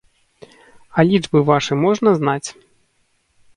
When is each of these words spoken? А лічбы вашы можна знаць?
А 0.97 1.05
лічбы 1.09 1.39
вашы 1.51 1.73
можна 1.83 2.17
знаць? 2.23 2.49